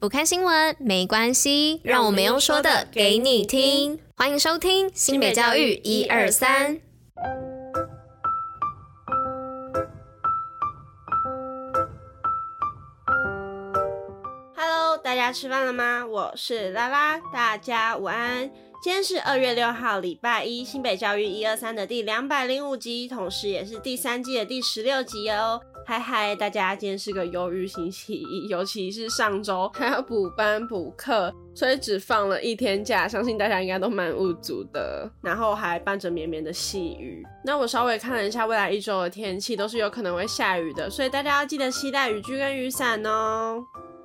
[0.00, 4.00] 不看新闻没关系，让我们用说的给你听。
[4.16, 6.80] 欢迎收听新北教育一二三。
[14.56, 16.06] Hello，大家吃饭了吗？
[16.06, 18.50] 我是拉拉，大家午安。
[18.82, 25.60] 今天是二月六号，礼拜一，新北教育一二三的第两百零五集，同时也是第三季的第十六集哦。
[25.86, 35.10] 嗨嗨，大家，今天是个忧郁星期一，尤其是上周还要 补班补课，所以只放了一天假，相信大家应该都蛮无足的。
[35.20, 37.22] 然后还伴着绵绵的细雨。
[37.44, 43.62] 那我稍微看了一下未来一周的天气，都是有可能会下雨的，所以大家要记得携带雨具跟雨伞哦。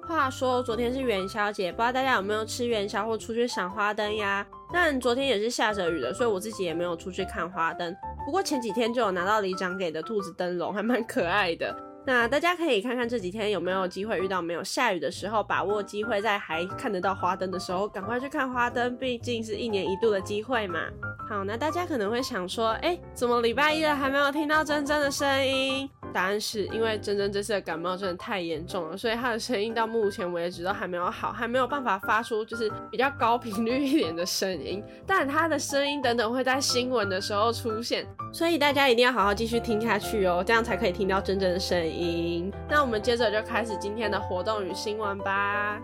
[0.08, 4.46] 话说昨天是元宵节，不知道大家有没有吃元宵或出去赏花灯呀？
[4.72, 7.96] 但昨天也是下着雨的，所以我自己也没有出去看花灯。
[8.26, 11.76] 不过前几天就有拿到里长给的兔子灯笼，还蛮可爱的。
[12.08, 20.80] 那大家可以看看这几天有没有机会遇到没有下雨的时候，把握机会在还看得到花灯的时候，赶快去看花灯，毕竟是一年一度的机会嘛。
[21.28, 25.90] 好，那大家可能会想说，哎、怎么礼拜一了还没有听到珍珍的声音？
[26.16, 34.82] 答案是因为珍珍这次的感冒真的太严重了，所以她的声音到目前为止都还没有好，还没有办法发出就是比较高频率一点的声音。
[35.06, 42.50] 但她的声音等等会在新闻的时候出现，所以大家一定要好好继续听下去哦，这样才可以听到真正的声音。
[42.70, 45.82] 那我们接着就开始今天的活动与新闻吧。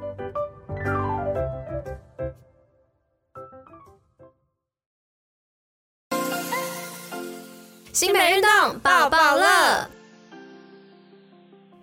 [7.92, 10.00] 新北运动报报乐。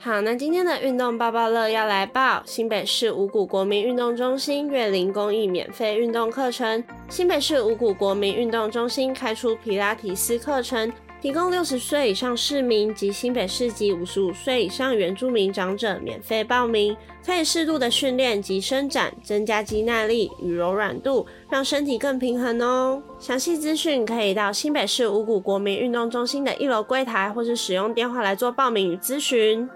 [0.09, 6.83] 好，那今天的运动报报乐要来报新北市五股国民运动中心月龄公益免费运动课程。
[7.11, 23.03] 新北市五股国民运动中心开出皮拉提斯课程，提供六十岁以上市民及新北市及五十五岁以上原住民长者免费报名，可以适度的训练及伸展，增加肌耐力与柔软度，让身体更平衡哦。
[23.19, 29.69] 详细资讯可以到新北市五股国民运动中心的一楼柜台，或是使用电话来做报名与咨询。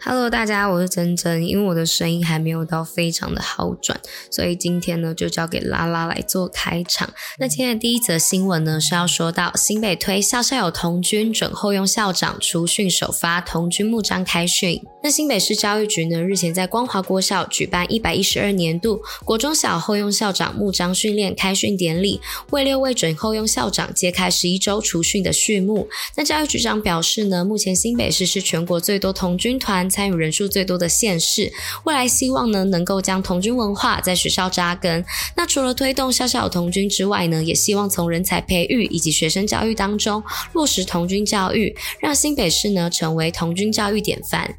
[0.00, 1.44] Hello，大家，我是珍珍。
[1.44, 3.98] 因为我的声音还没有到非常的好转，
[4.30, 7.12] 所以今天呢就交给拉拉来做开场。
[7.38, 14.80] 那今天的第一则新闻呢是要说到新北推校校有童军准后用校长除训首发童军木章开训。
[15.02, 22.20] 那新北市教育局呢日前在光华国校举办一百一十二年度国中小后用校长木章训练开训典礼，
[22.50, 25.88] 为六位准后用校长揭开十一周除训的序幕。
[26.16, 29.87] 那教育局长表示呢，目前新北市是全国最多童军团。
[29.88, 31.52] 参与人数最多的县市，
[31.84, 35.04] 未来希望呢能够将童军文化在学校扎根。
[35.36, 40.22] 那除了推动校校有童军之外呢，也希望从人才培育以及学生教育当中
[40.52, 44.54] 落实童军教育，让新北市呢成为童军教育典范。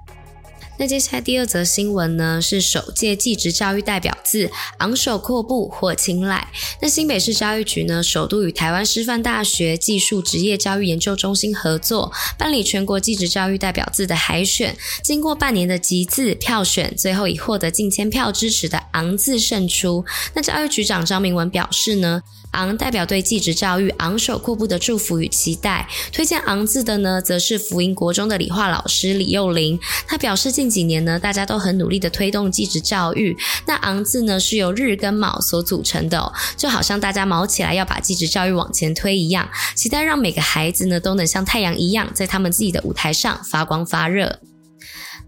[0.79, 6.47] 那接下来第二则新闻呢，是首届技职教育代表字昂首阔步获青睐。
[6.81, 14.73] 那新北市教育局呢，首度与台湾师范大学技术职业教育研究中心合作，办理全国技职教育代表字的海选。
[15.03, 20.06] 经过半年的集字票选，最后以获得近千票支持的昂字胜出。
[20.34, 25.87] 那教育局长张明文表示呢，昂代表对技职教育昂首阔步的祝福与期待。
[26.11, 29.79] 推荐昂字的呢，则是福音国中的理化老师李幼玲。
[30.07, 33.37] 他表示，近几年呢，大家都很努力的推动技职教育。
[33.65, 39.47] 那昂字呢，是由日跟卯所组成的，就好像大家卯起来要把技职教育往前推一样。
[39.75, 44.39] 期待让每个孩子呢，都能像太阳一样，在他们自己的舞台上发光发热。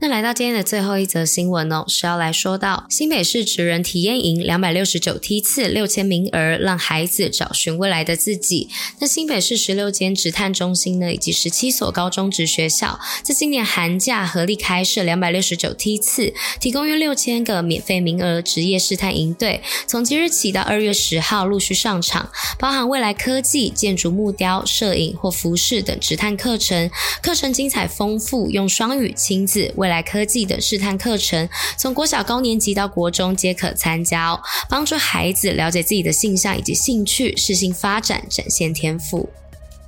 [0.04, 8.68] 那来到今天的最后一则新闻哦，是要来说到新北市职人体验营两百六十九梯次六千名额，让孩子找寻未来的自己。
[9.00, 22.28] 那新北市十六间职探中心呢，以及十七所高中职学校，在今年寒假合力开设两百六十九梯次，提供约六千个免费名额职业试探营队，从即日起到二月十号陆续上场，
[22.58, 26.90] 包含未来科技、建筑木雕、摄影或服饰等职探课程，
[27.22, 29.91] 课程精彩丰富，用双语亲自为。
[29.92, 31.48] 来科技的试探课程，
[31.78, 39.30] 从国小高年级到国中皆可参加哦，帮助孩子了解自己的性向以及兴趣，适性发展，展现天赋。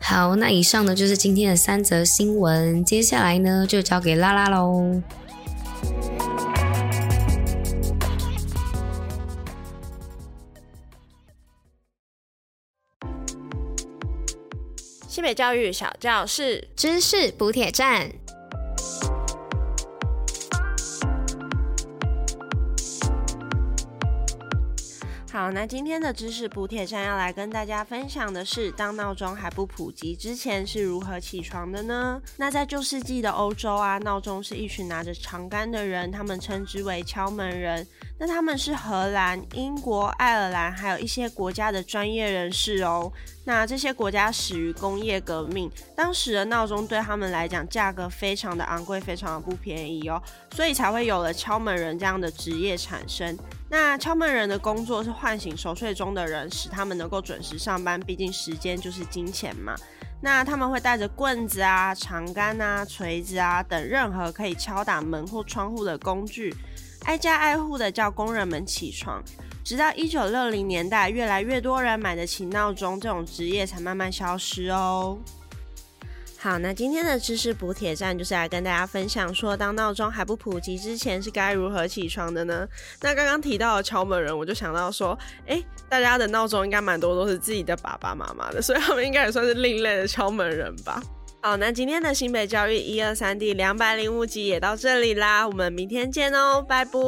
[0.01, 5.01] 好，那以上呢就是今天的三则新闻，接下来呢就交给拉拉喽。
[15.07, 18.11] 西北教育小教室，知识补铁站。
[25.33, 32.21] 好，那今天的知识补铁站要来跟大家分享的是，当闹钟还不普及之前是如何起床的呢？
[32.38, 37.88] 那在旧世纪的欧洲啊，闹钟是一群拿着长杆的人，他们称之为敲门人。
[38.19, 43.12] 那他们是荷兰、英国、爱尔兰，还有一些国家的专业人士哦。
[43.45, 50.21] 那这些国家始于工业革命，当时的闹钟对他们来讲价格非常的昂贵，非常的不便宜哦，
[50.51, 53.36] 所以才会有了敲门人这样的职业产生。
[53.74, 58.00] 那敲门人的工作是唤醒熟睡中的人，使他们能够准时上班。
[58.00, 59.74] 毕竟时间就是金钱嘛。
[60.22, 66.56] 那他们会带着棍子啊、长杆啊、锤子啊等任何可以敲打门或窗户的工具，
[67.06, 69.24] 挨家挨户的叫工人们起床。
[69.64, 75.18] 直到一九六零年代，越来越多人买得起闹钟，这种职业才慢慢消失哦。
[76.44, 82.68] 好，那今天的知识补铁站就是来跟大家分享说，当闹钟还不普及之前是该如何起床的呢？
[83.00, 85.18] 那刚刚提到的敲门人，我就想到说，
[85.48, 91.01] 哎、大家的闹钟应该蛮多都是自己的爸爸妈妈的，所以他们应该也算是另类的敲门人吧。
[91.42, 97.00] 好，那今天的新北教育一二三第两百零五集也到这里啦，我们明天见哦，拜拜。